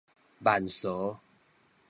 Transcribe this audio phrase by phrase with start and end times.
[0.39, 1.19] 慢趖